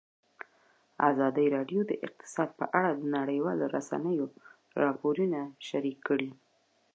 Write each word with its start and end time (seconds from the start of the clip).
ازادي 1.09 1.45
راډیو 1.55 1.81
د 1.87 1.91
اقتصاد 2.07 2.49
په 2.59 2.65
اړه 2.79 2.91
د 2.95 3.01
نړیوالو 3.17 3.65
رسنیو 3.75 4.25
راپورونه 4.83 5.39
شریک 5.67 5.97
کړي. 6.07 6.31